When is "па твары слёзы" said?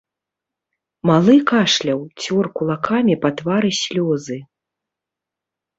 3.27-4.37